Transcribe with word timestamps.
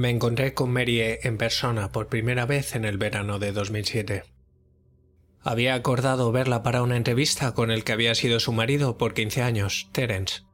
Me 0.00 0.08
encontré 0.08 0.54
con 0.54 0.72
Mary 0.72 0.98
en 1.02 1.36
persona 1.36 1.92
por 1.92 2.06
primera 2.06 2.46
vez 2.46 2.74
en 2.74 2.86
el 2.86 2.96
verano 2.96 3.38
de 3.38 3.52
2007. 3.52 4.22
Había 5.42 5.74
acordado 5.74 6.32
verla 6.32 6.62
para 6.62 6.82
una 6.82 6.96
entrevista 6.96 7.52
con 7.52 7.70
el 7.70 7.84
que 7.84 7.92
había 7.92 8.14
sido 8.14 8.40
su 8.40 8.50
marido 8.54 8.96
por 8.96 9.12
15 9.12 9.42
años, 9.42 9.90
Terence. 9.92 10.44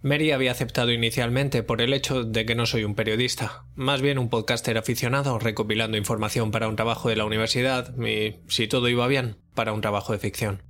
Mary 0.00 0.30
había 0.30 0.52
aceptado 0.52 0.92
inicialmente 0.92 1.62
por 1.62 1.82
el 1.82 1.92
hecho 1.92 2.24
de 2.24 2.46
que 2.46 2.54
no 2.54 2.64
soy 2.64 2.84
un 2.84 2.94
periodista, 2.94 3.66
más 3.74 4.00
bien 4.00 4.18
un 4.18 4.30
podcaster 4.30 4.78
aficionado 4.78 5.38
recopilando 5.38 5.98
información 5.98 6.50
para 6.50 6.68
un 6.68 6.76
trabajo 6.76 7.10
de 7.10 7.16
la 7.16 7.26
universidad 7.26 7.94
y, 7.98 8.36
si 8.48 8.66
todo 8.66 8.88
iba 8.88 9.06
bien, 9.08 9.36
para 9.54 9.74
un 9.74 9.82
trabajo 9.82 10.14
de 10.14 10.20
ficción. 10.20 10.62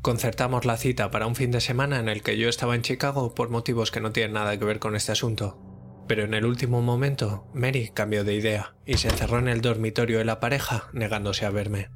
Concertamos 0.00 0.64
la 0.64 0.78
cita 0.78 1.10
para 1.10 1.26
un 1.26 1.36
fin 1.36 1.50
de 1.50 1.60
semana 1.60 1.98
en 1.98 2.08
el 2.08 2.22
que 2.22 2.38
yo 2.38 2.48
estaba 2.48 2.74
en 2.74 2.80
Chicago 2.80 3.34
por 3.34 3.50
motivos 3.50 3.90
que 3.90 4.00
no 4.00 4.12
tienen 4.12 4.32
nada 4.32 4.58
que 4.58 4.64
ver 4.64 4.78
con 4.78 4.96
este 4.96 5.12
asunto, 5.12 5.75
pero 6.06 6.24
en 6.24 6.34
el 6.34 6.44
último 6.44 6.82
momento, 6.82 7.46
Mary 7.54 7.90
cambió 7.92 8.24
de 8.24 8.34
idea 8.34 8.74
y 8.84 8.98
se 8.98 9.08
encerró 9.08 9.38
en 9.38 9.48
el 9.48 9.60
dormitorio 9.60 10.18
de 10.18 10.24
la 10.24 10.40
pareja, 10.40 10.88
negándose 10.92 11.46
a 11.46 11.50
verme. 11.50 11.88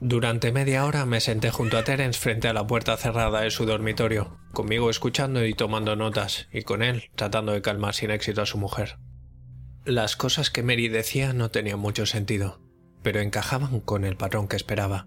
Durante 0.00 0.50
media 0.50 0.84
hora 0.84 1.06
me 1.06 1.20
senté 1.20 1.50
junto 1.50 1.78
a 1.78 1.84
Terence 1.84 2.18
frente 2.18 2.48
a 2.48 2.52
la 2.52 2.66
puerta 2.66 2.96
cerrada 2.96 3.42
de 3.42 3.50
su 3.50 3.66
dormitorio, 3.66 4.36
conmigo 4.52 4.90
escuchando 4.90 5.46
y 5.46 5.54
tomando 5.54 5.94
notas, 5.94 6.48
y 6.52 6.62
con 6.62 6.82
él 6.82 7.04
tratando 7.14 7.52
de 7.52 7.62
calmar 7.62 7.94
sin 7.94 8.10
éxito 8.10 8.42
a 8.42 8.46
su 8.46 8.58
mujer. 8.58 8.98
Las 9.84 10.16
cosas 10.16 10.50
que 10.50 10.64
Mary 10.64 10.88
decía 10.88 11.32
no 11.32 11.50
tenían 11.50 11.78
mucho 11.78 12.06
sentido, 12.06 12.60
pero 13.02 13.20
encajaban 13.20 13.80
con 13.80 14.04
el 14.04 14.16
patrón 14.16 14.48
que 14.48 14.56
esperaba. 14.56 15.06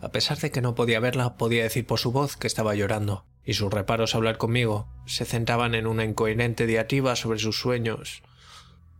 A 0.00 0.10
pesar 0.10 0.38
de 0.38 0.50
que 0.50 0.62
no 0.62 0.74
podía 0.74 1.00
verla, 1.00 1.36
podía 1.36 1.62
decir 1.62 1.86
por 1.86 1.98
su 1.98 2.10
voz 2.10 2.38
que 2.38 2.46
estaba 2.46 2.74
llorando, 2.74 3.26
y 3.50 3.54
sus 3.54 3.72
reparos 3.72 4.14
a 4.14 4.18
hablar 4.18 4.38
conmigo 4.38 4.86
se 5.06 5.24
centraban 5.24 5.74
en 5.74 5.88
una 5.88 6.04
incoherente 6.04 6.68
diatriba 6.68 7.16
sobre 7.16 7.40
sus 7.40 7.58
sueños, 7.58 8.22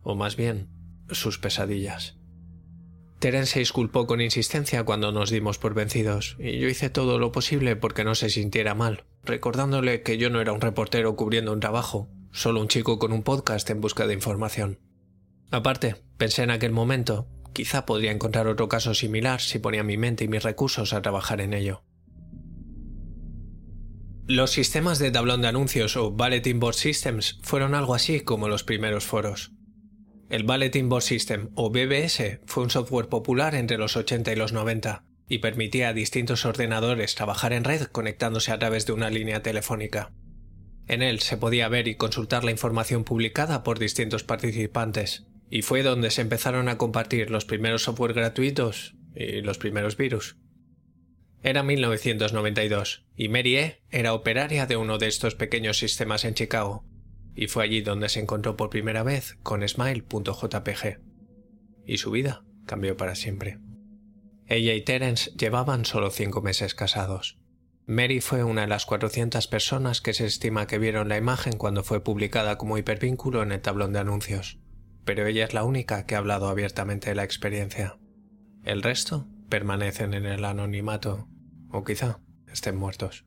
o 0.03 0.13
más 0.13 0.35
bien, 0.35 0.67
sus 1.09 1.37
pesadillas. 1.37 2.17
Terence 3.19 3.53
se 3.53 3.59
disculpó 3.59 4.07
con 4.07 4.19
insistencia 4.19 4.83
cuando 4.83 5.13
nos 5.13 5.29
dimos 5.29 5.57
por 5.57 5.73
vencidos, 5.73 6.35
y 6.37 6.59
yo 6.59 6.67
hice 6.67 6.89
todo 6.89 7.17
lo 7.17 7.31
posible 7.31 7.77
porque 7.77 8.03
no 8.03 8.13
se 8.13 8.29
sintiera 8.29 8.75
mal, 8.75 9.05
recordándole 9.23 10.03
que 10.03 10.17
yo 10.17 10.29
no 10.29 10.41
era 10.41 10.51
un 10.51 10.59
reportero 10.59 11.15
cubriendo 11.15 11.53
un 11.53 11.61
trabajo, 11.61 12.09
solo 12.33 12.59
un 12.59 12.67
chico 12.67 12.99
con 12.99 13.13
un 13.13 13.23
podcast 13.23 13.69
en 13.69 13.79
busca 13.79 14.05
de 14.05 14.15
información. 14.15 14.79
Aparte, 15.49 15.95
pensé 16.17 16.43
en 16.43 16.51
aquel 16.51 16.73
momento, 16.73 17.25
quizá 17.53 17.85
podría 17.85 18.11
encontrar 18.11 18.47
otro 18.47 18.67
caso 18.67 18.95
similar 18.95 19.39
si 19.39 19.59
ponía 19.59 19.83
mi 19.83 19.95
mente 19.95 20.25
y 20.25 20.27
mis 20.27 20.43
recursos 20.43 20.91
a 20.91 21.01
trabajar 21.01 21.39
en 21.39 21.53
ello. 21.53 21.85
Los 24.31 24.51
sistemas 24.51 24.97
de 24.97 25.11
tablón 25.11 25.41
de 25.41 25.49
anuncios 25.49 25.97
o 25.97 26.09
Bulletin 26.09 26.61
Board 26.61 26.75
Systems 26.75 27.37
fueron 27.41 27.75
algo 27.75 27.93
así 27.93 28.21
como 28.21 28.47
los 28.47 28.63
primeros 28.63 29.03
foros. 29.03 29.51
El 30.29 30.43
Bulletin 30.43 30.87
Board 30.87 31.03
System 31.03 31.49
o 31.55 31.69
BBS 31.69 32.39
fue 32.45 32.63
un 32.63 32.69
software 32.69 33.09
popular 33.09 33.55
entre 33.55 33.77
los 33.77 33.97
80 33.97 34.31
y 34.31 34.35
los 34.37 34.53
90 34.53 35.03
y 35.27 35.39
permitía 35.39 35.89
a 35.89 35.93
distintos 35.93 36.45
ordenadores 36.45 37.13
trabajar 37.13 37.51
en 37.51 37.65
red 37.65 37.87
conectándose 37.87 38.53
a 38.53 38.59
través 38.59 38.85
de 38.85 38.93
una 38.93 39.09
línea 39.09 39.43
telefónica. 39.43 40.13
En 40.87 41.01
él 41.01 41.19
se 41.19 41.35
podía 41.35 41.67
ver 41.67 41.89
y 41.89 41.95
consultar 41.95 42.45
la 42.45 42.51
información 42.51 43.03
publicada 43.03 43.63
por 43.63 43.79
distintos 43.79 44.23
participantes, 44.23 45.25
y 45.49 45.61
fue 45.61 45.83
donde 45.83 46.09
se 46.09 46.21
empezaron 46.21 46.69
a 46.69 46.77
compartir 46.77 47.31
los 47.31 47.43
primeros 47.43 47.83
software 47.83 48.13
gratuitos 48.13 48.95
y 49.13 49.41
los 49.41 49.57
primeros 49.57 49.97
virus. 49.97 50.37
Era 51.43 51.63
1992 51.63 53.05
y 53.15 53.29
Mary 53.29 53.57
E. 53.57 53.81
era 53.89 54.13
operaria 54.13 54.67
de 54.67 54.77
uno 54.77 54.99
de 54.99 55.07
estos 55.07 55.33
pequeños 55.33 55.79
sistemas 55.79 56.23
en 56.23 56.35
Chicago, 56.35 56.85
y 57.35 57.47
fue 57.47 57.63
allí 57.63 57.81
donde 57.81 58.09
se 58.09 58.19
encontró 58.19 58.55
por 58.55 58.69
primera 58.69 59.01
vez 59.01 59.37
con 59.41 59.67
Smile.jpg. 59.67 60.99
Y 61.85 61.97
su 61.97 62.11
vida 62.11 62.43
cambió 62.65 62.95
para 62.95 63.15
siempre. 63.15 63.57
Ella 64.45 64.73
y 64.73 64.81
Terence 64.81 65.31
llevaban 65.31 65.85
solo 65.85 66.11
cinco 66.11 66.41
meses 66.41 66.75
casados. 66.75 67.39
Mary 67.87 68.21
fue 68.21 68.43
una 68.43 68.61
de 68.61 68.67
las 68.67 68.85
400 68.85 69.47
personas 69.47 70.01
que 70.01 70.13
se 70.13 70.25
estima 70.25 70.67
que 70.67 70.77
vieron 70.77 71.09
la 71.09 71.17
imagen 71.17 71.57
cuando 71.57 71.83
fue 71.83 72.03
publicada 72.03 72.57
como 72.57 72.77
hipervínculo 72.77 73.41
en 73.41 73.51
el 73.51 73.61
tablón 73.61 73.93
de 73.93 73.99
anuncios, 73.99 74.59
pero 75.05 75.25
ella 75.25 75.45
es 75.45 75.53
la 75.53 75.63
única 75.63 76.05
que 76.05 76.15
ha 76.15 76.19
hablado 76.19 76.49
abiertamente 76.49 77.09
de 77.09 77.15
la 77.15 77.23
experiencia. 77.23 77.97
El 78.63 78.83
resto 78.83 79.27
permanecen 79.49 80.13
en 80.13 80.25
el 80.25 80.45
anonimato, 80.45 81.27
o 81.71 81.83
quizá 81.83 82.19
estén 82.51 82.75
muertos. 82.75 83.25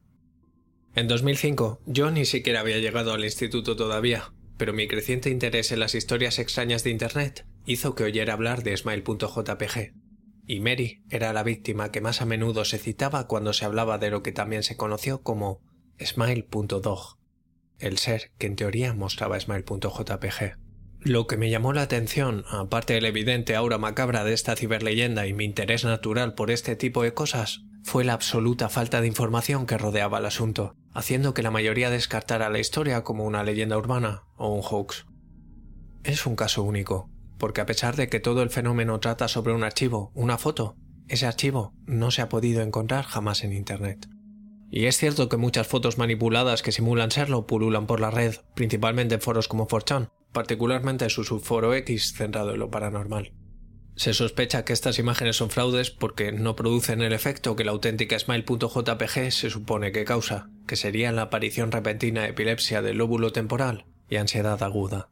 En 0.95 1.09
2005 1.09 1.81
yo 1.87 2.11
ni 2.11 2.25
siquiera 2.25 2.61
había 2.61 2.79
llegado 2.79 3.13
al 3.13 3.25
instituto 3.25 3.77
todavía, 3.77 4.33
pero 4.57 4.73
mi 4.73 4.87
creciente 4.87 5.31
interés 5.31 5.73
en 5.73 5.81
las 5.81 5.95
historias 5.95 6.39
extrañas 6.39 6.85
de 6.85 6.91
Internet 6.91 7.47
hizo 7.67 7.95
que 7.95 8.05
oyera 8.05 8.35
hablar 8.35 8.63
de 8.63 8.77
Smile.jpg, 8.77 9.95
y 10.47 10.61
Mary 10.61 11.03
era 11.11 11.33
la 11.33 11.43
víctima 11.43 11.91
que 11.91 12.01
más 12.01 12.21
a 12.21 12.27
menudo 12.27 12.65
se 12.65 12.79
citaba 12.79 13.27
cuando 13.27 13.53
se 13.53 13.65
hablaba 13.65 13.99
de 13.99 14.11
lo 14.11 14.23
que 14.23 14.33
también 14.33 14.63
se 14.63 14.77
conoció 14.77 15.23
como 15.23 15.61
Smile.dog, 15.99 17.19
el 17.79 17.99
ser 17.99 18.31
que 18.39 18.47
en 18.47 18.57
teoría 18.57 18.95
mostraba 18.95 19.41
Smile.jpg. 19.41 20.64
Lo 21.05 21.27
que 21.27 21.37
me 21.37 21.51
llamó 21.51 21.75
la 21.75 21.83
atención, 21.83 22.47
aparte 22.51 22.95
del 22.95 23.05
evidente 23.05 23.55
aura 23.55 23.77
macabra 23.77 24.25
de 24.25 24.33
esta 24.33 24.57
ciberleyenda 24.57 25.27
y 25.27 25.35
mi 25.35 25.45
interés 25.45 25.85
natural 25.85 26.33
por 26.33 26.51
este 26.51 26.77
tipo 26.77 27.03
de 27.03 27.13
cosas, 27.13 27.61
fue 27.83 28.05
la 28.05 28.15
absoluta 28.15 28.71
falta 28.71 29.03
de 29.03 29.07
información 29.07 29.67
que 29.67 29.77
rodeaba 29.77 30.17
el 30.17 30.25
asunto, 30.25 30.77
haciendo 30.95 31.35
que 31.35 31.43
la 31.43 31.51
mayoría 31.51 31.91
descartara 31.91 32.49
la 32.49 32.59
historia 32.59 33.05
como 33.05 33.25
una 33.27 33.45
leyenda 33.45 33.77
urbana 33.77 34.23
o 34.39 34.55
un 34.55 34.63
hoax. 34.63 35.05
Es 36.05 36.25
un 36.25 36.37
caso 36.37 36.63
único, 36.63 37.11
porque 37.37 37.61
a 37.61 37.67
pesar 37.67 37.97
de 37.97 38.09
que 38.09 38.19
todo 38.19 38.43
el 38.43 38.49
fenómeno 38.49 38.99
trata 38.99 39.29
sobre 39.29 39.53
un 39.53 39.63
archivo, 39.63 40.11
una 40.15 40.39
foto, 40.39 40.79
ese 41.09 41.27
archivo 41.27 41.75
no 41.85 42.13
se 42.13 42.23
ha 42.23 42.31
podido 42.31 42.63
encontrar 42.63 43.05
jamás 43.05 43.45
en 43.45 43.53
Internet. 43.53 44.09
Y 44.71 44.87
es 44.87 44.97
cierto 44.97 45.29
que 45.29 45.37
muchas 45.37 45.67
fotos 45.67 45.99
manipuladas 45.99 46.63
que 46.63 46.73
simulan 46.73 47.11
serlo 47.11 47.47
pululan 47.47 47.87
por 47.87 48.01
la 48.01 48.11
red, 48.11 48.37
principalmente 48.55 49.17
en 49.17 49.21
foros 49.21 49.49
como 49.49 49.69
4chan, 49.69 50.09
particularmente 50.35 51.09
su 51.09 51.25
subforo 51.25 51.73
X 51.73 52.13
centrado 52.13 52.53
en 52.53 52.59
lo 52.59 52.71
paranormal. 52.71 53.33
Se 53.97 54.13
sospecha 54.13 54.65
que 54.65 54.73
estas 54.73 54.99
imágenes 54.99 55.37
son 55.37 55.51
fraudes 55.51 55.91
porque 55.91 56.33
no 56.33 56.57
producen 56.57 57.01
el 57.01 57.13
efecto 57.13 57.55
que 57.55 57.65
la 57.65 57.71
auténtica 57.71 58.19
Smile.jpg 58.19 59.31
se 59.31 59.51
supone 59.51 59.93
que 59.93 60.05
causa, 60.05 60.51
que 60.67 60.77
sería 60.77 61.13
la 61.13 61.23
aparición 61.23 61.71
repentina 61.71 62.23
de 62.23 62.31
epilepsia 62.31 62.83
del 62.83 62.99
lóbulo 62.99 63.33
temporal 63.33 63.87
y 64.11 64.17
ansiedad 64.17 64.63
aguda. 64.63 65.11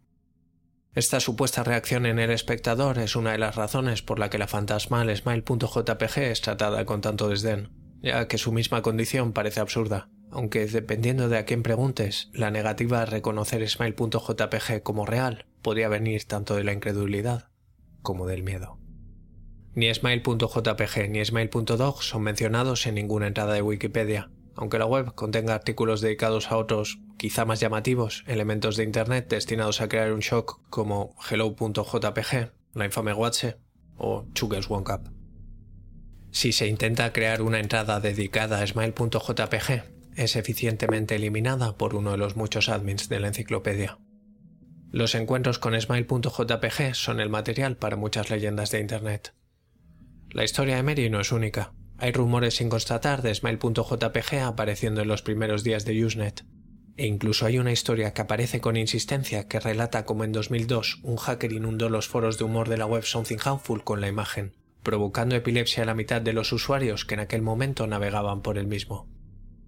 Esta 0.94 1.20
supuesta 1.20 1.62
reacción 1.62 2.04
en 2.04 2.18
el 2.18 2.30
espectador 2.30 2.98
es 2.98 3.16
una 3.16 3.32
de 3.32 3.38
las 3.38 3.54
razones 3.54 4.02
por 4.02 4.18
la 4.18 4.28
que 4.28 4.38
la 4.38 4.48
fantasmal 4.48 5.16
Smile.jpg 5.16 6.18
es 6.18 6.40
tratada 6.42 6.84
con 6.84 7.00
tanto 7.00 7.28
desdén, 7.28 7.70
ya 8.02 8.26
que 8.26 8.36
su 8.36 8.50
misma 8.50 8.82
condición 8.82 9.32
parece 9.32 9.60
absurda, 9.60 10.10
aunque 10.32 10.66
dependiendo 10.66 11.28
de 11.28 11.38
a 11.38 11.44
quién 11.44 11.62
preguntes, 11.62 12.30
la 12.32 12.50
negativa 12.50 13.02
a 13.02 13.06
reconocer 13.06 13.68
Smile.jpg 13.68 14.82
como 14.82 15.06
real 15.06 15.46
podría 15.60 15.88
venir 15.88 16.24
tanto 16.24 16.56
de 16.56 16.64
la 16.64 16.72
incredulidad 16.72 17.48
como 18.00 18.26
del 18.26 18.42
miedo. 18.42 18.78
Ni 19.74 19.92
Smile.jpg 19.92 21.08
ni 21.08 21.24
Smile.dog 21.24 22.02
son 22.02 22.22
mencionados 22.22 22.86
en 22.86 22.96
ninguna 22.96 23.26
entrada 23.26 23.54
de 23.54 23.62
Wikipedia, 23.62 24.30
aunque 24.54 24.78
la 24.78 24.86
web 24.86 25.14
contenga 25.14 25.54
artículos 25.54 26.00
dedicados 26.00 26.50
a 26.50 26.56
otros, 26.56 26.98
quizá 27.16 27.44
más 27.44 27.60
llamativos, 27.60 28.24
elementos 28.26 28.76
de 28.76 28.84
Internet 28.84 29.28
destinados 29.28 29.80
a 29.80 29.88
crear 29.88 30.12
un 30.12 30.20
shock 30.20 30.60
como 30.68 31.14
Hello.jpg, 31.30 32.52
la 32.74 32.84
infame 32.84 33.14
Watch 33.14 33.44
o 33.96 34.26
Chuggles 34.34 34.70
One 34.70 34.84
Cup. 34.84 35.10
Si 36.30 36.52
se 36.52 36.66
intenta 36.66 37.12
crear 37.12 37.42
una 37.42 37.60
entrada 37.60 38.00
dedicada 38.00 38.60
a 38.60 38.66
Smile.jpg, 38.66 39.91
es 40.16 40.36
eficientemente 40.36 41.14
eliminada 41.14 41.76
por 41.76 41.94
uno 41.94 42.12
de 42.12 42.18
los 42.18 42.36
muchos 42.36 42.68
admins 42.68 43.08
de 43.08 43.20
la 43.20 43.28
enciclopedia. 43.28 43.98
Los 44.90 45.14
encuentros 45.14 45.58
con 45.58 45.80
Smile.jpg 45.80 46.94
son 46.94 47.20
el 47.20 47.30
material 47.30 47.76
para 47.76 47.96
muchas 47.96 48.28
leyendas 48.28 48.70
de 48.70 48.80
Internet. 48.80 49.34
La 50.30 50.44
historia 50.44 50.76
de 50.76 50.82
Mary 50.82 51.08
no 51.08 51.20
es 51.20 51.32
única. 51.32 51.72
Hay 51.98 52.12
rumores 52.12 52.56
sin 52.56 52.68
constatar 52.68 53.22
de 53.22 53.34
Smile.jpg 53.34 54.42
apareciendo 54.42 55.00
en 55.00 55.08
los 55.08 55.22
primeros 55.22 55.64
días 55.64 55.84
de 55.84 56.04
Usenet. 56.04 56.44
E 56.96 57.06
incluso 57.06 57.46
hay 57.46 57.58
una 57.58 57.72
historia 57.72 58.12
que 58.12 58.22
aparece 58.22 58.60
con 58.60 58.76
insistencia 58.76 59.48
que 59.48 59.60
relata 59.60 60.04
cómo 60.04 60.24
en 60.24 60.32
2002 60.32 61.00
un 61.02 61.16
hacker 61.16 61.52
inundó 61.52 61.88
los 61.88 62.08
foros 62.08 62.38
de 62.38 62.44
humor 62.44 62.68
de 62.68 62.76
la 62.76 62.86
web 62.86 63.04
Something 63.04 63.38
Harmful 63.42 63.84
con 63.84 64.00
la 64.00 64.08
imagen, 64.08 64.52
provocando 64.82 65.36
epilepsia 65.36 65.84
a 65.84 65.86
la 65.86 65.94
mitad 65.94 66.20
de 66.20 66.32
los 66.32 66.52
usuarios 66.52 67.04
que 67.04 67.14
en 67.14 67.20
aquel 67.20 67.40
momento 67.40 67.86
navegaban 67.86 68.42
por 68.42 68.58
el 68.58 68.66
mismo. 68.66 69.08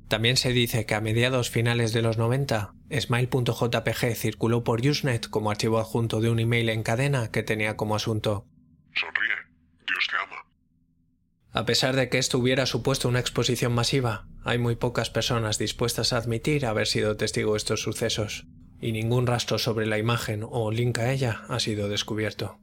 También 0.08 0.36
se 0.36 0.52
dice 0.52 0.86
que 0.86 0.94
a 0.94 1.00
mediados 1.00 1.50
finales 1.50 1.92
de 1.92 2.02
los 2.02 2.18
90, 2.18 2.74
Smile.jpg 2.90 4.14
circuló 4.14 4.62
por 4.62 4.86
Usenet 4.86 5.28
como 5.28 5.50
archivo 5.50 5.78
adjunto 5.78 6.20
de 6.20 6.30
un 6.30 6.38
email 6.38 6.68
en 6.68 6.82
cadena 6.82 7.30
que 7.30 7.42
tenía 7.42 7.76
como 7.76 7.96
asunto 7.96 8.46
Sonríe, 8.94 9.34
Dios 9.86 10.06
te 10.10 10.16
ama. 10.16 10.46
A 11.52 11.64
pesar 11.64 11.96
de 11.96 12.08
que 12.08 12.18
esto 12.18 12.38
hubiera 12.38 12.66
supuesto 12.66 13.08
una 13.08 13.20
exposición 13.20 13.72
masiva, 13.72 14.26
hay 14.44 14.58
muy 14.58 14.76
pocas 14.76 15.10
personas 15.10 15.58
dispuestas 15.58 16.12
a 16.12 16.18
admitir 16.18 16.66
haber 16.66 16.86
sido 16.86 17.16
testigo 17.16 17.52
de 17.52 17.58
estos 17.58 17.82
sucesos, 17.82 18.46
y 18.80 18.92
ningún 18.92 19.26
rastro 19.26 19.58
sobre 19.58 19.86
la 19.86 19.98
imagen 19.98 20.44
o 20.48 20.70
link 20.70 20.98
a 20.98 21.12
ella 21.12 21.42
ha 21.48 21.58
sido 21.58 21.88
descubierto. 21.88 22.60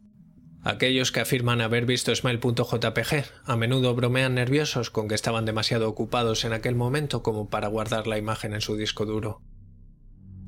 Aquellos 0.63 1.11
que 1.11 1.21
afirman 1.21 1.59
haber 1.59 1.87
visto 1.87 2.13
Smile.jpg 2.15 3.25
a 3.45 3.55
menudo 3.55 3.95
bromean 3.95 4.35
nerviosos 4.35 4.91
con 4.91 5.07
que 5.07 5.15
estaban 5.15 5.45
demasiado 5.45 5.89
ocupados 5.89 6.45
en 6.45 6.53
aquel 6.53 6.75
momento 6.75 7.23
como 7.23 7.49
para 7.49 7.67
guardar 7.67 8.05
la 8.05 8.19
imagen 8.19 8.53
en 8.53 8.61
su 8.61 8.75
disco 8.75 9.05
duro. 9.05 9.41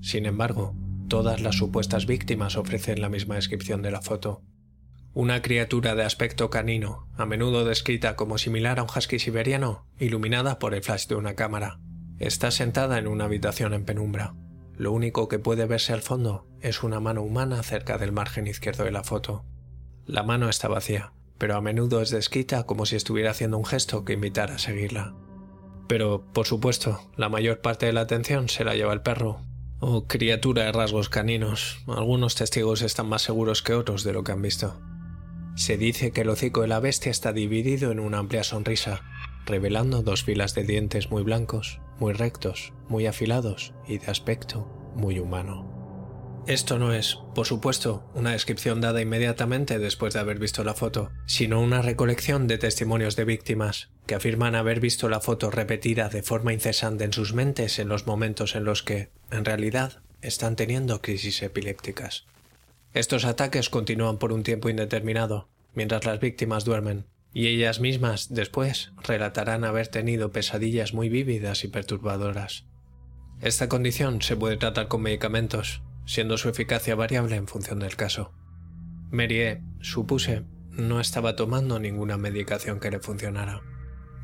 Sin 0.01 0.27
embargo, 0.27 0.75
todas 1.07 1.41
las 1.41 1.55
supuestas 1.55 2.05
víctimas 2.05 2.57
ofrecen 2.57 3.01
la 3.01 3.09
misma 3.09 3.35
descripción 3.35 3.81
de 3.81 3.89
la 3.89 4.01
foto. 4.01 4.43
Una 5.15 5.41
criatura 5.41 5.95
de 5.95 6.03
aspecto 6.03 6.51
canino, 6.51 7.07
a 7.17 7.25
menudo 7.25 7.65
descrita 7.65 8.15
como 8.15 8.37
similar 8.37 8.79
a 8.79 8.83
un 8.83 8.89
husky 8.95 9.17
siberiano, 9.17 9.87
iluminada 9.97 10.59
por 10.59 10.75
el 10.75 10.83
flash 10.83 11.07
de 11.07 11.15
una 11.15 11.35
cámara. 11.35 11.79
Está 12.19 12.51
sentada 12.51 12.99
en 12.99 13.07
una 13.07 13.25
habitación 13.25 13.73
en 13.73 13.85
penumbra. 13.85 14.35
Lo 14.75 14.91
único 14.91 15.27
que 15.27 15.39
puede 15.39 15.65
verse 15.65 15.93
al 15.93 16.01
fondo 16.01 16.47
es 16.61 16.83
una 16.83 16.99
mano 16.99 17.23
humana 17.23 17.63
cerca 17.63 17.97
del 17.97 18.11
margen 18.11 18.45
izquierdo 18.45 18.83
de 18.83 18.91
la 18.91 19.03
foto. 19.03 19.45
La 20.05 20.23
mano 20.23 20.49
está 20.49 20.67
vacía, 20.67 21.13
pero 21.37 21.55
a 21.55 21.61
menudo 21.61 22.01
es 22.01 22.09
descrita 22.09 22.65
como 22.65 22.85
si 22.85 22.95
estuviera 22.95 23.31
haciendo 23.31 23.57
un 23.57 23.65
gesto 23.65 24.03
que 24.03 24.13
invitara 24.13 24.55
a 24.55 24.59
seguirla. 24.59 25.15
Pero, 25.87 26.25
por 26.33 26.45
supuesto, 26.45 27.01
la 27.15 27.29
mayor 27.29 27.61
parte 27.61 27.85
de 27.85 27.93
la 27.93 28.01
atención 28.01 28.49
se 28.49 28.63
la 28.63 28.75
lleva 28.75 28.93
el 28.93 29.01
perro, 29.01 29.41
o 29.79 30.05
criatura 30.07 30.63
de 30.63 30.71
rasgos 30.71 31.09
caninos. 31.09 31.83
Algunos 31.87 32.35
testigos 32.35 32.81
están 32.81 33.07
más 33.07 33.21
seguros 33.21 33.61
que 33.61 33.73
otros 33.73 34.03
de 34.03 34.13
lo 34.13 34.23
que 34.23 34.31
han 34.31 34.41
visto. 34.41 34.81
Se 35.55 35.77
dice 35.77 36.11
que 36.11 36.21
el 36.21 36.29
hocico 36.29 36.61
de 36.61 36.67
la 36.67 36.79
bestia 36.79 37.11
está 37.11 37.31
dividido 37.31 37.91
en 37.91 37.99
una 37.99 38.17
amplia 38.17 38.43
sonrisa, 38.43 39.01
revelando 39.45 40.01
dos 40.01 40.23
filas 40.23 40.55
de 40.55 40.63
dientes 40.63 41.11
muy 41.11 41.23
blancos, 41.23 41.79
muy 41.99 42.13
rectos, 42.13 42.73
muy 42.89 43.05
afilados 43.05 43.73
y 43.87 43.99
de 43.99 44.07
aspecto 44.07 44.67
muy 44.95 45.19
humano. 45.19 45.72
Esto 46.45 46.77
no 46.77 46.93
es, 46.93 47.19
por 47.33 47.47
supuesto, 47.47 48.03
una 48.13 48.31
descripción 48.31 48.81
dada 48.81 49.01
inmediatamente 49.01 49.79
después 49.79 50.13
de 50.13 50.19
haber 50.19 50.39
visto 50.39 50.65
la 50.65 50.73
foto, 50.73 51.09
sino 51.25 51.61
una 51.61 51.81
recolección 51.81 52.47
de 52.47 52.57
testimonios 52.57 53.15
de 53.15 53.23
víctimas 53.23 53.91
que 54.05 54.15
afirman 54.15 54.53
haber 54.55 54.81
visto 54.81 55.07
la 55.07 55.21
foto 55.21 55.51
repetida 55.51 56.09
de 56.09 56.21
forma 56.21 56.51
incesante 56.51 57.05
en 57.05 57.13
sus 57.13 57.33
mentes 57.33 57.79
en 57.79 57.87
los 57.87 58.07
momentos 58.07 58.57
en 58.57 58.65
los 58.65 58.83
que, 58.83 59.09
en 59.31 59.45
realidad, 59.45 60.01
están 60.21 60.57
teniendo 60.57 61.01
crisis 61.01 61.41
epilépticas. 61.43 62.25
Estos 62.93 63.23
ataques 63.23 63.69
continúan 63.69 64.17
por 64.17 64.33
un 64.33 64.43
tiempo 64.43 64.67
indeterminado, 64.67 65.47
mientras 65.73 66.03
las 66.03 66.19
víctimas 66.19 66.65
duermen, 66.65 67.05
y 67.33 67.47
ellas 67.47 67.79
mismas, 67.79 68.33
después, 68.33 68.91
relatarán 69.01 69.63
haber 69.63 69.87
tenido 69.87 70.33
pesadillas 70.33 70.93
muy 70.93 71.07
vívidas 71.07 71.63
y 71.63 71.69
perturbadoras. 71.69 72.65
Esta 73.39 73.69
condición 73.69 74.21
se 74.21 74.35
puede 74.35 74.57
tratar 74.57 74.89
con 74.89 75.01
medicamentos, 75.01 75.81
siendo 76.05 76.37
su 76.37 76.49
eficacia 76.49 76.95
variable 76.95 77.35
en 77.35 77.47
función 77.47 77.79
del 77.79 77.95
caso. 77.95 78.33
Merie, 79.09 79.61
supuse, 79.81 80.43
no 80.71 80.99
estaba 80.99 81.35
tomando 81.35 81.79
ninguna 81.79 82.17
medicación 82.17 82.79
que 82.79 82.91
le 82.91 82.99
funcionara. 82.99 83.61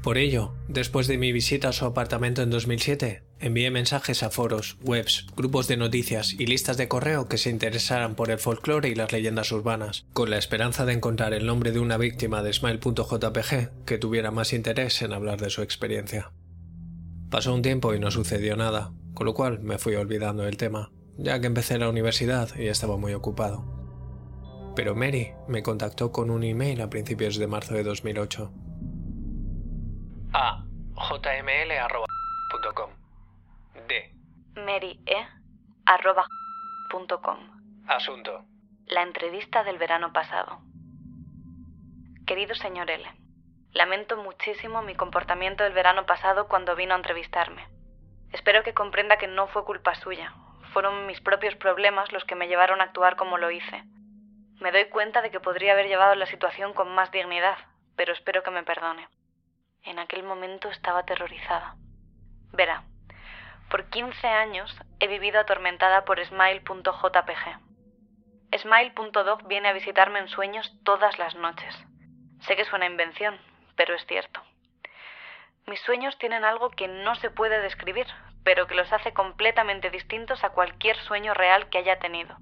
Por 0.01 0.17
ello, 0.17 0.55
después 0.69 1.07
de 1.07 1.17
mi 1.17 1.33
visita 1.33 1.69
a 1.69 1.73
su 1.73 1.85
apartamento 1.85 2.41
en 2.41 2.49
2007, 2.49 3.23
envié 3.39 3.69
mensajes 3.69 4.23
a 4.23 4.29
foros, 4.29 4.77
webs, 4.81 5.27
grupos 5.35 5.67
de 5.67 5.75
noticias 5.75 6.33
y 6.33 6.45
listas 6.45 6.77
de 6.77 6.87
correo 6.87 7.27
que 7.27 7.37
se 7.37 7.49
interesaran 7.49 8.15
por 8.15 8.31
el 8.31 8.39
folclore 8.39 8.87
y 8.87 8.95
las 8.95 9.11
leyendas 9.11 9.51
urbanas, 9.51 10.05
con 10.13 10.29
la 10.29 10.37
esperanza 10.37 10.85
de 10.85 10.93
encontrar 10.93 11.33
el 11.33 11.45
nombre 11.45 11.73
de 11.73 11.79
una 11.79 11.97
víctima 11.97 12.41
de 12.43 12.53
Smile.jpg 12.53 13.83
que 13.85 13.97
tuviera 13.97 14.31
más 14.31 14.53
interés 14.53 15.01
en 15.01 15.11
hablar 15.11 15.41
de 15.41 15.49
su 15.49 15.61
experiencia. 15.61 16.31
Pasó 17.29 17.53
un 17.53 17.61
tiempo 17.61 17.93
y 17.93 17.99
no 17.99 18.09
sucedió 18.09 18.55
nada, 18.55 18.93
con 19.13 19.25
lo 19.25 19.33
cual 19.33 19.59
me 19.59 19.77
fui 19.77 19.95
olvidando 19.95 20.43
del 20.43 20.55
tema 20.55 20.91
ya 21.19 21.39
que 21.39 21.47
empecé 21.47 21.77
la 21.77 21.89
universidad 21.89 22.49
y 22.55 22.67
estaba 22.67 22.95
muy 22.97 23.13
ocupado. 23.13 23.63
Pero 24.75 24.95
Mary 24.95 25.33
me 25.47 25.61
contactó 25.61 26.11
con 26.11 26.29
un 26.29 26.43
email 26.43 26.81
a 26.81 26.89
principios 26.89 27.37
de 27.37 27.47
marzo 27.47 27.73
de 27.73 27.83
2008. 27.83 28.51
A. 30.33 30.65
jml.com 30.95 32.89
D. 33.87 34.15
mary.e.com 34.55 35.09
Asunto. 37.87 38.45
La 38.85 39.03
entrevista 39.03 39.63
del 39.63 39.77
verano 39.77 40.13
pasado. 40.13 40.61
Querido 42.25 42.55
señor 42.55 42.89
L., 42.89 43.03
lamento 43.73 44.15
muchísimo 44.17 44.81
mi 44.83 44.95
comportamiento 44.95 45.63
del 45.63 45.73
verano 45.73 46.05
pasado 46.05 46.47
cuando 46.47 46.75
vino 46.75 46.93
a 46.93 46.97
entrevistarme. 46.97 47.67
Espero 48.31 48.63
que 48.63 48.73
comprenda 48.73 49.17
que 49.17 49.27
no 49.27 49.47
fue 49.47 49.65
culpa 49.65 49.95
suya, 49.95 50.35
fueron 50.73 51.05
mis 51.05 51.21
propios 51.21 51.55
problemas 51.55 52.11
los 52.11 52.23
que 52.25 52.35
me 52.35 52.47
llevaron 52.47 52.81
a 52.81 52.85
actuar 52.85 53.15
como 53.15 53.37
lo 53.37 53.51
hice. 53.51 53.83
Me 54.59 54.71
doy 54.71 54.85
cuenta 54.85 55.21
de 55.21 55.31
que 55.31 55.39
podría 55.39 55.73
haber 55.73 55.87
llevado 55.87 56.15
la 56.15 56.25
situación 56.25 56.73
con 56.73 56.93
más 56.93 57.11
dignidad, 57.11 57.57
pero 57.95 58.13
espero 58.13 58.43
que 58.43 58.51
me 58.51 58.63
perdone. 58.63 59.07
En 59.83 59.99
aquel 59.99 60.23
momento 60.23 60.69
estaba 60.69 60.99
aterrorizada. 60.99 61.75
Verá, 62.51 62.83
por 63.69 63.89
15 63.89 64.27
años 64.27 64.75
he 64.99 65.07
vivido 65.07 65.39
atormentada 65.39 66.03
por 66.03 66.23
Smile.jpg. 66.23 67.59
Smile.dog 68.57 69.47
viene 69.47 69.69
a 69.69 69.73
visitarme 69.73 70.19
en 70.19 70.27
sueños 70.27 70.73
todas 70.83 71.19
las 71.19 71.35
noches. 71.35 71.75
Sé 72.41 72.55
que 72.55 72.63
es 72.63 72.73
una 72.73 72.87
invención, 72.87 73.39
pero 73.75 73.93
es 73.95 74.05
cierto. 74.07 74.41
Mis 75.67 75.79
sueños 75.81 76.17
tienen 76.17 76.43
algo 76.43 76.71
que 76.71 76.87
no 76.87 77.13
se 77.15 77.29
puede 77.29 77.61
describir, 77.61 78.07
pero 78.43 78.67
que 78.67 78.75
los 78.75 78.91
hace 78.91 79.13
completamente 79.13 79.89
distintos 79.89 80.43
a 80.43 80.49
cualquier 80.49 80.97
sueño 80.97 81.33
real 81.33 81.69
que 81.69 81.77
haya 81.77 81.99
tenido. 81.99 82.37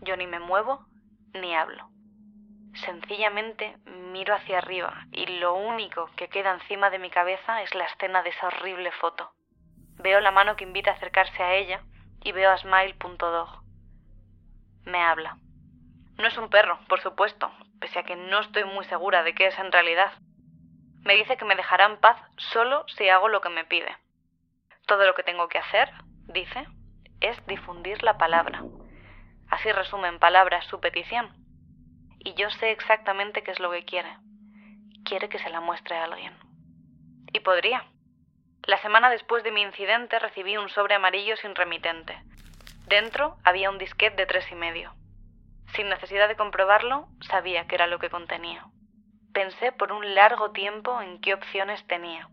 Yo 0.00 0.16
ni 0.16 0.26
me 0.26 0.40
muevo 0.40 0.86
ni 1.34 1.54
hablo. 1.54 1.88
Sencillamente 2.74 3.76
miro 3.86 4.34
hacia 4.34 4.58
arriba 4.58 5.06
y 5.12 5.26
lo 5.38 5.54
único 5.54 6.10
que 6.16 6.28
queda 6.28 6.52
encima 6.54 6.90
de 6.90 6.98
mi 6.98 7.10
cabeza 7.10 7.62
es 7.62 7.74
la 7.74 7.84
escena 7.84 8.22
de 8.22 8.30
esa 8.30 8.46
horrible 8.46 8.90
foto. 8.92 9.32
Veo 9.96 10.20
la 10.20 10.30
mano 10.30 10.56
que 10.56 10.64
invita 10.64 10.90
a 10.90 10.94
acercarse 10.94 11.42
a 11.42 11.54
ella 11.54 11.82
y 12.24 12.32
veo 12.32 12.50
a 12.50 12.58
Smile.dog. 12.58 13.62
Me 14.84 15.02
habla. 15.02 15.36
No 16.16 16.26
es 16.26 16.36
un 16.38 16.48
perro, 16.48 16.78
por 16.88 17.00
supuesto, 17.00 17.52
pese 17.80 17.98
a 17.98 18.04
que 18.04 18.16
no 18.16 18.40
estoy 18.40 18.64
muy 18.64 18.84
segura 18.86 19.22
de 19.22 19.34
qué 19.34 19.46
es 19.46 19.58
en 19.58 19.70
realidad. 19.70 20.12
Me 21.04 21.14
dice 21.14 21.36
que 21.36 21.44
me 21.44 21.56
dejará 21.56 21.86
en 21.86 21.98
paz 21.98 22.16
solo 22.36 22.84
si 22.88 23.08
hago 23.08 23.28
lo 23.28 23.40
que 23.40 23.48
me 23.48 23.64
pide. 23.64 23.96
Todo 24.86 25.06
lo 25.06 25.14
que 25.14 25.22
tengo 25.22 25.48
que 25.48 25.58
hacer, 25.58 25.90
dice, 26.26 26.66
es 27.20 27.46
difundir 27.46 28.02
la 28.02 28.18
palabra. 28.18 28.62
Así 29.48 29.70
resume 29.70 30.08
en 30.08 30.18
palabras 30.18 30.66
su 30.66 30.80
petición. 30.80 31.32
Y 32.18 32.34
yo 32.34 32.50
sé 32.50 32.70
exactamente 32.70 33.42
qué 33.42 33.50
es 33.50 33.60
lo 33.60 33.70
que 33.70 33.84
quiere. 33.84 34.16
Quiere 35.04 35.28
que 35.28 35.38
se 35.38 35.50
la 35.50 35.60
muestre 35.60 35.96
a 35.96 36.04
alguien. 36.04 36.34
Y 37.32 37.40
podría. 37.40 37.84
La 38.64 38.78
semana 38.78 39.10
después 39.10 39.42
de 39.42 39.50
mi 39.50 39.62
incidente 39.62 40.18
recibí 40.18 40.56
un 40.56 40.68
sobre 40.68 40.94
amarillo 40.94 41.36
sin 41.36 41.54
remitente. 41.54 42.16
Dentro 42.86 43.36
había 43.44 43.70
un 43.70 43.78
disquete 43.78 44.16
de 44.16 44.26
tres 44.26 44.50
y 44.50 44.54
medio. 44.54 44.94
Sin 45.74 45.88
necesidad 45.88 46.28
de 46.28 46.36
comprobarlo, 46.36 47.08
sabía 47.20 47.66
qué 47.66 47.74
era 47.76 47.86
lo 47.86 47.98
que 47.98 48.10
contenía. 48.10 48.66
Pensé 49.32 49.72
por 49.72 49.92
un 49.92 50.14
largo 50.14 50.52
tiempo 50.52 51.00
en 51.00 51.20
qué 51.20 51.34
opciones 51.34 51.86
tenía. 51.86 52.28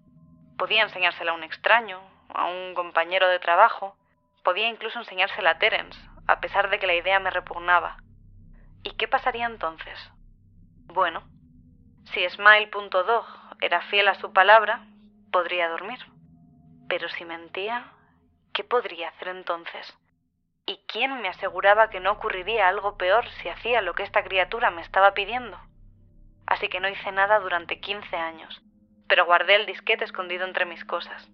Podía 0.58 0.84
enseñársela 0.84 1.32
a 1.32 1.36
un 1.36 1.44
extraño, 1.44 2.02
a 2.34 2.46
un 2.46 2.74
compañero 2.74 3.28
de 3.28 3.40
trabajo. 3.40 3.96
Podía 4.44 4.68
incluso 4.68 5.00
enseñársela 5.00 5.52
a 5.52 5.60
Terence, 5.60 6.00
a 6.28 6.40
pesar 6.40 6.70
de 6.70 6.80
que 6.80 6.88
la 6.88 6.96
idea 6.96 7.20
me 7.20 7.32
repugnaba. 7.32 7.98
¿Y 8.84 8.92
qué 8.92 9.08
pasaría 9.08 9.46
entonces? 9.46 9.98
Bueno, 10.86 11.24
si 12.14 12.28
Smile.dog 12.30 13.26
era 13.62 13.82
fiel 13.84 14.08
a 14.08 14.16
su 14.16 14.32
palabra, 14.34 14.86
podría 15.32 15.70
dormir. 15.70 16.00
Pero 16.88 17.10
si 17.10 17.26
mentía, 17.26 17.92
¿qué 18.54 18.64
podría 18.64 19.10
hacer 19.10 19.28
entonces? 19.28 19.98
¿Y 20.66 20.78
quién 20.88 21.22
me 21.22 21.30
aseguraba 21.30 21.90
que 21.90 22.00
no 22.00 22.12
ocurriría 22.12 22.68
algo 22.68 22.98
peor 22.98 23.28
si 23.42 23.50
hacía 23.50 23.82
lo 23.82 23.94
que 23.94 24.04
esta 24.04 24.24
criatura 24.24 24.72
me 24.72 24.82
estaba 24.82 25.14
pidiendo? 25.14 25.60
Así 26.48 26.68
que 26.70 26.80
no 26.80 26.90
hice 26.90 27.12
nada 27.12 27.40
durante 27.40 27.80
15 27.80 28.16
años, 28.16 28.62
pero 29.08 29.26
guardé 29.26 29.56
el 29.56 29.66
disquete 29.66 30.04
escondido 30.04 30.46
entre 30.46 30.66
mis 30.66 30.84
cosas. 30.86 31.30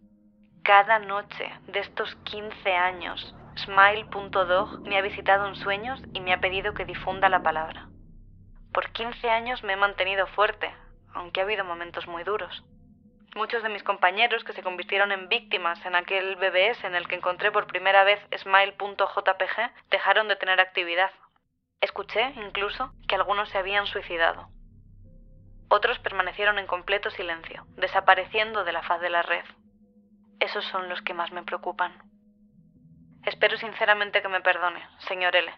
Cada 0.65 0.97
noche 0.97 1.47
de 1.67 1.79
estos 1.79 2.15
15 2.23 2.73
años, 2.73 3.35
Smile.dog 3.55 4.81
me 4.81 4.97
ha 4.97 5.01
visitado 5.03 5.47
en 5.47 5.55
sueños 5.57 6.01
y 6.11 6.21
me 6.21 6.33
ha 6.33 6.39
pedido 6.39 6.73
que 6.73 6.85
difunda 6.85 7.29
la 7.29 7.43
palabra. 7.43 7.87
Por 8.73 8.91
15 8.91 9.29
años 9.29 9.63
me 9.63 9.73
he 9.73 9.75
mantenido 9.75 10.25
fuerte, 10.25 10.73
aunque 11.13 11.39
ha 11.39 11.43
habido 11.43 11.63
momentos 11.65 12.07
muy 12.07 12.23
duros. 12.23 12.63
Muchos 13.35 13.61
de 13.61 13.69
mis 13.69 13.83
compañeros 13.83 14.43
que 14.43 14.53
se 14.53 14.63
convirtieron 14.63 15.11
en 15.11 15.29
víctimas 15.29 15.85
en 15.85 15.93
aquel 15.93 16.35
BBS 16.35 16.83
en 16.83 16.95
el 16.95 17.07
que 17.07 17.17
encontré 17.17 17.51
por 17.51 17.67
primera 17.67 18.03
vez 18.03 18.19
Smile.jpg 18.35 19.71
dejaron 19.91 20.27
de 20.27 20.35
tener 20.35 20.59
actividad. 20.59 21.11
Escuché, 21.79 22.33
incluso, 22.37 22.91
que 23.07 23.13
algunos 23.13 23.49
se 23.49 23.59
habían 23.59 23.85
suicidado. 23.85 24.49
Otros 25.69 25.99
permanecieron 25.99 26.57
en 26.57 26.65
completo 26.65 27.11
silencio, 27.11 27.67
desapareciendo 27.75 28.63
de 28.63 28.73
la 28.73 28.81
faz 28.81 28.99
de 28.99 29.11
la 29.11 29.21
red. 29.21 29.45
Esos 30.55 30.71
son 30.71 30.87
los 30.87 31.01
que 31.01 31.13
más 31.13 31.33
me 31.33 31.43
preocupan. 31.43 31.91
Espero 33.25 33.57
sinceramente 33.57 34.21
que 34.21 34.29
me 34.29 34.39
perdone, 34.39 34.87
señor 34.99 35.35
L. 35.35 35.53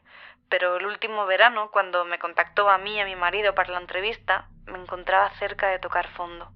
Pero 0.50 0.78
el 0.78 0.88
último 0.88 1.28
verano, 1.28 1.70
cuando 1.70 2.04
me 2.04 2.18
contactó 2.18 2.68
a 2.68 2.80
mí 2.80 2.96
y 2.96 3.00
a 3.00 3.06
mi 3.06 3.16
marido 3.16 3.54
para 3.54 3.74
la 3.74 3.80
entrevista, 3.80 4.48
me 4.66 4.80
encontraba 4.80 5.30
cerca 5.38 5.68
de 5.68 5.78
tocar 5.78 6.08
fondo. 6.08 6.50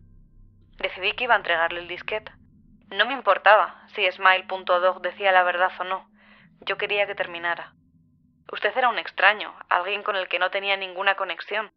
Decidí 0.79 1.11
que 1.11 1.25
iba 1.25 1.35
a 1.35 1.37
entregarle 1.37 1.81
el 1.81 1.87
disquete. 1.87 2.31
No 2.89 3.05
me 3.05 3.13
importaba 3.13 3.85
si 3.93 4.11
Smile.dog 4.11 5.03
decía 5.03 5.31
la 5.31 5.43
verdad 5.43 5.71
o 5.79 5.83
no. 5.83 6.09
Yo 6.61 6.79
quería 6.79 7.05
que 7.05 7.13
terminara. 7.13 7.73
Usted 8.51 8.75
era 8.75 8.89
un 8.89 8.97
extraño, 8.97 9.53
alguien 9.69 10.01
con 10.01 10.15
el 10.15 10.27
que 10.27 10.39
no 10.39 10.49
tenía 10.49 10.77
ninguna 10.77 11.13
conexión. 11.13 11.71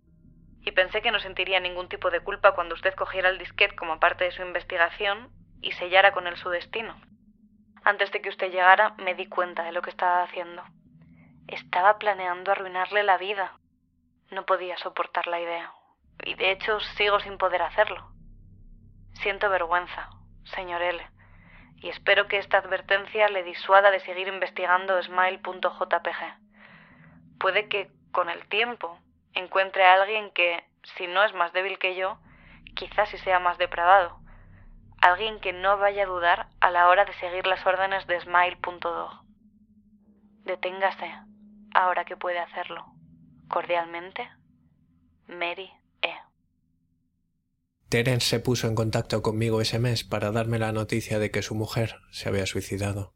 Y 0.62 0.72
pensé 0.72 1.02
que 1.02 1.10
no 1.10 1.20
sentiría 1.20 1.60
ningún 1.60 1.90
tipo 1.90 2.10
de 2.10 2.20
culpa 2.20 2.54
cuando 2.54 2.74
usted 2.74 2.94
cogiera 2.94 3.28
el 3.28 3.36
disquete 3.36 3.76
como 3.76 4.00
parte 4.00 4.24
de 4.24 4.32
su 4.32 4.40
investigación 4.40 5.43
y 5.64 5.72
sellara 5.72 6.12
con 6.12 6.26
él 6.26 6.36
su 6.36 6.50
destino. 6.50 6.94
Antes 7.84 8.12
de 8.12 8.20
que 8.20 8.28
usted 8.28 8.50
llegara, 8.50 8.90
me 8.98 9.14
di 9.14 9.26
cuenta 9.26 9.64
de 9.64 9.72
lo 9.72 9.80
que 9.80 9.90
estaba 9.90 10.22
haciendo. 10.22 10.62
Estaba 11.48 11.98
planeando 11.98 12.52
arruinarle 12.52 13.02
la 13.02 13.16
vida. 13.16 13.58
No 14.30 14.44
podía 14.44 14.76
soportar 14.76 15.26
la 15.26 15.40
idea. 15.40 15.72
Y 16.24 16.34
de 16.34 16.50
hecho 16.50 16.80
sigo 16.96 17.18
sin 17.20 17.38
poder 17.38 17.62
hacerlo. 17.62 18.10
Siento 19.14 19.48
vergüenza, 19.48 20.10
señor 20.44 20.82
L. 20.82 21.06
Y 21.76 21.88
espero 21.88 22.28
que 22.28 22.38
esta 22.38 22.58
advertencia 22.58 23.28
le 23.28 23.42
disuada 23.42 23.90
de 23.90 24.00
seguir 24.00 24.28
investigando 24.28 25.02
smile.jpg. 25.02 26.38
Puede 27.38 27.68
que, 27.68 27.90
con 28.12 28.28
el 28.28 28.46
tiempo, 28.48 28.98
encuentre 29.32 29.84
a 29.84 29.94
alguien 29.94 30.30
que, 30.32 30.64
si 30.96 31.06
no 31.06 31.22
es 31.24 31.34
más 31.34 31.52
débil 31.52 31.78
que 31.78 31.94
yo, 31.94 32.18
quizás 32.74 33.08
sí 33.08 33.18
sea 33.18 33.38
más 33.38 33.58
depravado 33.58 34.23
alguien 35.04 35.38
que 35.38 35.52
no 35.52 35.76
vaya 35.76 36.04
a 36.04 36.06
dudar 36.06 36.48
a 36.60 36.70
la 36.70 36.88
hora 36.88 37.04
de 37.04 37.12
seguir 37.14 37.46
las 37.46 37.64
órdenes 37.66 38.06
de 38.06 38.18
Smile.dog. 38.20 39.10
Deténgase, 40.44 41.12
ahora 41.74 42.06
que 42.06 42.16
puede 42.16 42.38
hacerlo. 42.38 42.86
Cordialmente, 43.48 44.26
Mary 45.28 45.70
E. 46.00 46.08
Terence 47.90 48.26
se 48.26 48.40
puso 48.40 48.66
en 48.66 48.74
contacto 48.74 49.22
conmigo 49.22 49.60
ese 49.60 49.78
mes 49.78 50.04
para 50.04 50.32
darme 50.32 50.58
la 50.58 50.72
noticia 50.72 51.18
de 51.18 51.30
que 51.30 51.42
su 51.42 51.54
mujer 51.54 51.96
se 52.10 52.30
había 52.30 52.46
suicidado. 52.46 53.12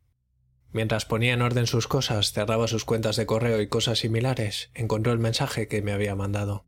Mientras 0.71 1.07
ponía 1.07 1.33
en 1.33 1.41
orden 1.41 1.67
sus 1.67 1.89
cosas, 1.89 2.33
cerraba 2.33 2.69
sus 2.69 2.85
cuentas 2.85 3.17
de 3.17 3.25
correo 3.25 3.63
y 3.63 3.69
cosas 3.69 4.01
similares, 4.01 4.71
encontró 4.75 5.15
el 5.15 5.19
mensaje 5.19 5.69
que 5.69 5.81
me 5.81 5.93
había 5.93 6.15
mandado. 6.15 6.67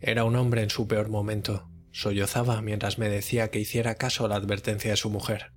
Era 0.00 0.24
un 0.24 0.34
hombre 0.34 0.62
en 0.62 0.70
su 0.70 0.88
peor 0.88 1.08
momento, 1.08 1.70
Sollozaba 1.96 2.60
mientras 2.60 2.98
me 2.98 3.08
decía 3.08 3.48
que 3.50 3.58
hiciera 3.58 3.94
caso 3.94 4.26
a 4.26 4.28
la 4.28 4.36
advertencia 4.36 4.90
de 4.90 4.98
su 4.98 5.08
mujer. 5.08 5.52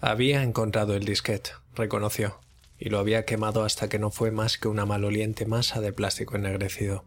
Había 0.00 0.42
encontrado 0.42 0.94
el 0.94 1.06
disquete, 1.06 1.52
reconoció, 1.74 2.40
y 2.78 2.90
lo 2.90 2.98
había 2.98 3.24
quemado 3.24 3.64
hasta 3.64 3.88
que 3.88 3.98
no 3.98 4.10
fue 4.10 4.32
más 4.32 4.58
que 4.58 4.68
una 4.68 4.84
maloliente 4.84 5.46
masa 5.46 5.80
de 5.80 5.94
plástico 5.94 6.36
ennegrecido. 6.36 7.06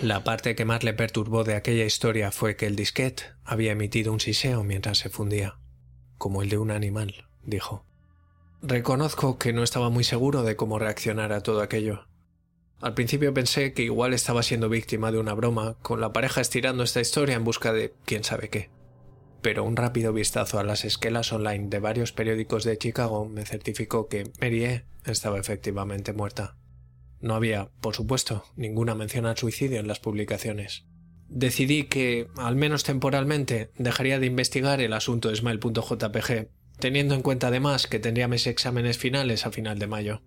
La 0.00 0.22
parte 0.22 0.54
que 0.54 0.64
más 0.64 0.84
le 0.84 0.94
perturbó 0.94 1.42
de 1.42 1.56
aquella 1.56 1.84
historia 1.86 2.30
fue 2.30 2.54
que 2.54 2.66
el 2.66 2.76
disquete 2.76 3.24
había 3.42 3.72
emitido 3.72 4.12
un 4.12 4.20
siseo 4.20 4.62
mientras 4.62 4.98
se 4.98 5.10
fundía, 5.10 5.56
como 6.16 6.42
el 6.42 6.50
de 6.50 6.58
un 6.58 6.70
animal, 6.70 7.26
dijo. 7.42 7.84
Reconozco 8.62 9.40
que 9.40 9.52
no 9.52 9.64
estaba 9.64 9.90
muy 9.90 10.04
seguro 10.04 10.44
de 10.44 10.54
cómo 10.54 10.78
reaccionar 10.78 11.32
a 11.32 11.42
todo 11.42 11.62
aquello. 11.62 12.06
Al 12.84 12.92
principio 12.92 13.32
pensé 13.32 13.72
que 13.72 13.82
igual 13.82 14.12
estaba 14.12 14.42
siendo 14.42 14.68
víctima 14.68 15.10
de 15.10 15.16
una 15.16 15.32
broma, 15.32 15.78
con 15.80 16.02
la 16.02 16.12
pareja 16.12 16.42
estirando 16.42 16.84
esta 16.84 17.00
historia 17.00 17.34
en 17.34 17.42
busca 17.42 17.72
de 17.72 17.94
quién 18.04 18.24
sabe 18.24 18.50
qué. 18.50 18.68
Pero 19.40 19.64
un 19.64 19.74
rápido 19.74 20.12
vistazo 20.12 20.58
a 20.58 20.64
las 20.64 20.84
esquelas 20.84 21.32
online 21.32 21.70
de 21.70 21.78
varios 21.78 22.12
periódicos 22.12 22.62
de 22.62 22.76
Chicago 22.76 23.24
me 23.24 23.46
certificó 23.46 24.06
que 24.06 24.30
Mary 24.38 24.82
estaba 25.06 25.38
efectivamente 25.38 26.12
muerta. 26.12 26.58
No 27.22 27.34
había, 27.34 27.70
por 27.80 27.94
supuesto, 27.94 28.44
ninguna 28.54 28.94
mención 28.94 29.24
al 29.24 29.38
suicidio 29.38 29.80
en 29.80 29.88
las 29.88 30.00
publicaciones. 30.00 30.84
Decidí 31.30 31.84
que, 31.84 32.28
al 32.36 32.54
menos 32.54 32.84
temporalmente, 32.84 33.70
dejaría 33.78 34.18
de 34.18 34.26
investigar 34.26 34.82
el 34.82 34.92
asunto 34.92 35.30
de 35.30 35.36
Smile.jpg, 35.36 36.50
teniendo 36.78 37.14
en 37.14 37.22
cuenta 37.22 37.46
además 37.46 37.86
que 37.86 37.98
tendría 37.98 38.28
mis 38.28 38.46
exámenes 38.46 38.98
finales 38.98 39.46
a 39.46 39.52
final 39.52 39.78
de 39.78 39.86
mayo. 39.86 40.20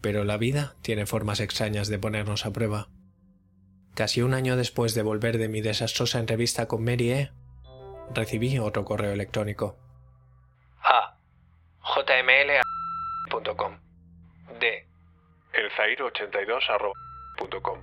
Pero 0.00 0.24
la 0.24 0.36
vida 0.36 0.76
tiene 0.82 1.06
formas 1.06 1.40
extrañas 1.40 1.88
de 1.88 1.98
ponernos 1.98 2.46
a 2.46 2.52
prueba. 2.52 2.88
Casi 3.94 4.22
un 4.22 4.34
año 4.34 4.56
después 4.56 4.94
de 4.94 5.02
volver 5.02 5.38
de 5.38 5.48
mi 5.48 5.60
desastrosa 5.60 6.18
entrevista 6.18 6.66
con 6.66 6.84
Mary 6.84 7.10
E., 7.10 7.30
recibí 8.14 8.58
otro 8.58 8.84
correo 8.84 9.12
electrónico. 9.12 9.76
A. 10.82 11.16
jml.com 11.82 13.78
D. 14.58 14.86
elzair82.com 15.52 17.78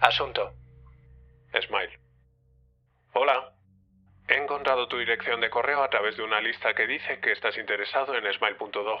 Asunto. 0.00 0.54
Smile. 1.60 2.00
Hola. 3.12 3.52
He 4.28 4.36
encontrado 4.36 4.86
tu 4.88 4.98
dirección 4.98 5.40
de 5.40 5.50
correo 5.50 5.82
a 5.82 5.90
través 5.90 6.16
de 6.16 6.22
una 6.22 6.40
lista 6.40 6.74
que 6.74 6.86
dice 6.86 7.18
que 7.20 7.32
estás 7.32 7.58
interesado 7.58 8.14
en 8.14 8.32
smile.dog. 8.32 9.00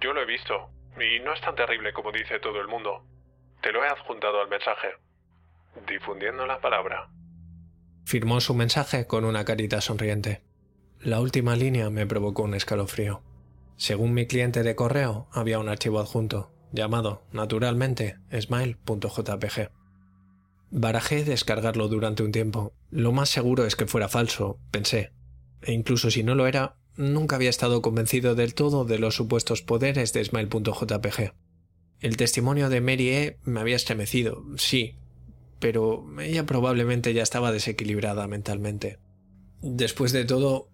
Yo 0.00 0.12
lo 0.12 0.22
he 0.22 0.26
visto 0.26 0.70
y 1.02 1.20
no 1.20 1.32
es 1.32 1.40
tan 1.40 1.54
terrible 1.54 1.92
como 1.92 2.12
dice 2.12 2.38
todo 2.40 2.60
el 2.60 2.68
mundo. 2.68 3.04
Te 3.62 3.72
lo 3.72 3.84
he 3.84 3.88
adjuntado 3.88 4.40
al 4.40 4.48
mensaje. 4.48 4.88
Difundiendo 5.86 6.46
la 6.46 6.60
palabra. 6.60 7.08
Firmó 8.04 8.40
su 8.40 8.54
mensaje 8.54 9.06
con 9.06 9.24
una 9.24 9.44
carita 9.44 9.80
sonriente. 9.80 10.42
La 11.00 11.20
última 11.20 11.56
línea 11.56 11.90
me 11.90 12.06
provocó 12.06 12.42
un 12.42 12.54
escalofrío. 12.54 13.22
Según 13.76 14.14
mi 14.14 14.26
cliente 14.26 14.62
de 14.62 14.74
correo, 14.74 15.28
había 15.32 15.58
un 15.58 15.68
archivo 15.68 16.00
adjunto, 16.00 16.50
llamado, 16.72 17.22
naturalmente, 17.32 18.18
smile.jpg. 18.32 19.70
Barajé 20.70 21.24
descargarlo 21.24 21.88
durante 21.88 22.22
un 22.22 22.32
tiempo. 22.32 22.72
Lo 22.90 23.12
más 23.12 23.28
seguro 23.28 23.64
es 23.64 23.76
que 23.76 23.86
fuera 23.86 24.08
falso, 24.08 24.58
pensé. 24.70 25.12
E 25.62 25.72
incluso 25.72 26.10
si 26.10 26.22
no 26.24 26.34
lo 26.34 26.46
era, 26.46 26.76
nunca 26.98 27.36
había 27.36 27.48
estado 27.48 27.80
convencido 27.80 28.34
del 28.34 28.54
todo 28.54 28.84
de 28.84 28.98
los 28.98 29.14
supuestos 29.14 29.62
poderes 29.62 30.12
de 30.12 30.24
Smile.jpg. 30.24 31.32
El 32.00 32.16
testimonio 32.16 32.68
de 32.68 32.80
Mary 32.80 33.08
E. 33.08 33.38
me 33.44 33.60
había 33.60 33.76
estremecido, 33.76 34.44
sí, 34.56 34.96
pero 35.60 36.04
ella 36.20 36.44
probablemente 36.44 37.14
ya 37.14 37.22
estaba 37.22 37.52
desequilibrada 37.52 38.26
mentalmente. 38.26 38.98
Después 39.62 40.12
de 40.12 40.24
todo, 40.24 40.70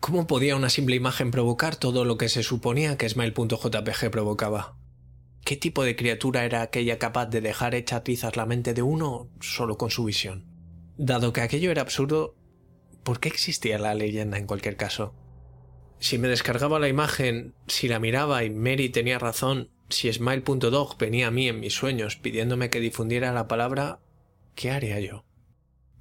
¿cómo 0.00 0.26
podía 0.26 0.56
una 0.56 0.70
simple 0.70 0.96
imagen 0.96 1.30
provocar 1.30 1.76
todo 1.76 2.04
lo 2.04 2.18
que 2.18 2.28
se 2.28 2.42
suponía 2.42 2.96
que 2.96 3.08
Smile.jpg 3.08 4.10
provocaba? 4.10 4.76
¿Qué 5.44 5.56
tipo 5.56 5.82
de 5.82 5.96
criatura 5.96 6.44
era 6.44 6.62
aquella 6.62 6.98
capaz 6.98 7.26
de 7.26 7.40
dejar 7.40 7.74
hecha 7.74 8.04
trizas 8.04 8.36
la 8.36 8.46
mente 8.46 8.72
de 8.72 8.82
uno 8.82 9.30
solo 9.40 9.76
con 9.76 9.90
su 9.90 10.04
visión? 10.04 10.46
Dado 10.96 11.32
que 11.32 11.40
aquello 11.40 11.70
era 11.70 11.82
absurdo, 11.82 12.34
¿por 13.02 13.20
qué 13.20 13.28
existía 13.28 13.78
la 13.78 13.94
leyenda 13.94 14.38
en 14.38 14.46
cualquier 14.46 14.76
caso? 14.76 15.14
Si 16.04 16.18
me 16.18 16.28
descargaba 16.28 16.78
la 16.78 16.88
imagen, 16.88 17.54
si 17.66 17.88
la 17.88 17.98
miraba 17.98 18.44
y 18.44 18.50
Mary 18.50 18.90
tenía 18.90 19.18
razón, 19.18 19.70
si 19.88 20.12
Smile.dog 20.12 20.98
venía 20.98 21.28
a 21.28 21.30
mí 21.30 21.48
en 21.48 21.60
mis 21.60 21.72
sueños 21.72 22.16
pidiéndome 22.16 22.68
que 22.68 22.78
difundiera 22.78 23.32
la 23.32 23.48
palabra, 23.48 24.00
¿qué 24.54 24.70
haría 24.70 25.00
yo? 25.00 25.24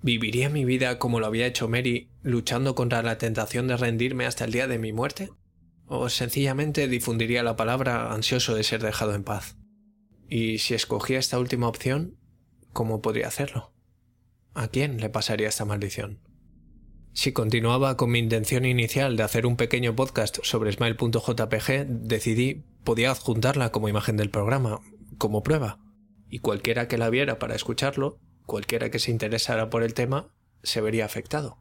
¿Viviría 0.01 0.49
mi 0.49 0.65
vida 0.65 0.99
como 0.99 1.21
lo 1.21 1.25
había 1.27 1.47
hecho 1.47 1.69
Mary, 1.69 2.09
luchando 2.21 2.75
contra 2.75 3.01
la 3.01 3.17
tentación 3.17 3.69
de 3.69 3.77
rendirme 3.77 4.25
hasta 4.25 4.43
el 4.43 4.51
día 4.51 4.67
de 4.67 4.77
mi 4.77 4.91
muerte? 4.91 5.29
¿O 5.85 6.09
sencillamente 6.09 6.89
difundiría 6.89 7.41
la 7.41 7.55
palabra 7.55 8.11
ansioso 8.11 8.55
de 8.55 8.65
ser 8.65 8.83
dejado 8.83 9.15
en 9.15 9.23
paz? 9.23 9.55
Y 10.27 10.57
si 10.57 10.73
escogía 10.73 11.17
esta 11.17 11.39
última 11.39 11.69
opción, 11.69 12.17
¿cómo 12.73 13.01
podría 13.01 13.29
hacerlo? 13.29 13.71
¿A 14.53 14.67
quién 14.67 14.97
le 14.99 15.09
pasaría 15.09 15.47
esta 15.47 15.63
maldición? 15.63 16.19
Si 17.13 17.31
continuaba 17.31 17.95
con 17.95 18.09
mi 18.09 18.17
intención 18.17 18.65
inicial 18.65 19.15
de 19.15 19.23
hacer 19.23 19.45
un 19.45 19.55
pequeño 19.55 19.95
podcast 19.95 20.39
sobre 20.43 20.71
smile.jpg, 20.71 21.85
decidí 21.85 22.63
podía 22.83 23.11
adjuntarla 23.11 23.71
como 23.71 23.87
imagen 23.87 24.17
del 24.17 24.31
programa, 24.31 24.81
como 25.19 25.43
prueba. 25.43 25.79
Y 26.27 26.39
cualquiera 26.39 26.87
que 26.87 26.97
la 26.97 27.11
viera 27.11 27.37
para 27.37 27.55
escucharlo, 27.55 28.19
cualquiera 28.47 28.89
que 28.89 28.97
se 28.97 29.11
interesara 29.11 29.69
por 29.69 29.83
el 29.83 29.93
tema, 29.93 30.33
se 30.63 30.81
vería 30.81 31.05
afectado. 31.05 31.59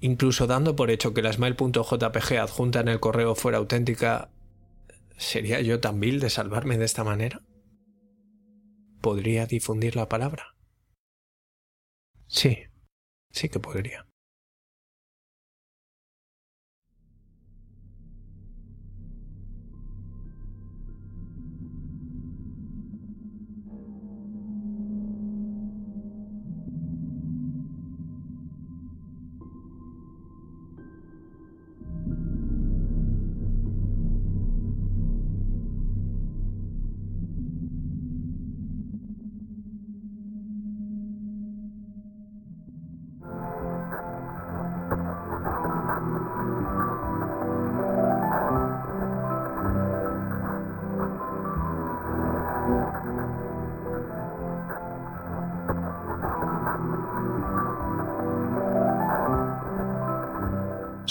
Incluso 0.00 0.46
dando 0.46 0.74
por 0.74 0.90
hecho 0.90 1.12
que 1.12 1.22
la 1.22 1.34
smile.jpg 1.34 2.38
adjunta 2.38 2.80
en 2.80 2.88
el 2.88 2.98
correo 2.98 3.34
fuera 3.34 3.58
auténtica, 3.58 4.30
¿sería 5.18 5.60
yo 5.60 5.80
tan 5.80 6.00
vil 6.00 6.18
de 6.18 6.30
salvarme 6.30 6.78
de 6.78 6.86
esta 6.86 7.04
manera? 7.04 7.42
¿Podría 9.02 9.46
difundir 9.46 9.96
la 9.96 10.08
palabra? 10.08 10.54
Sí, 12.26 12.58
sí 13.30 13.48
que 13.50 13.60
podría. 13.60 14.07